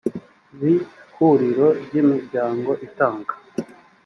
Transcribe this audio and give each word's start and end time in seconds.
b 0.59 0.61
ihuriro 0.75 1.67
ry 1.83 1.93
imiryango 2.01 2.71
itanga 2.87 3.33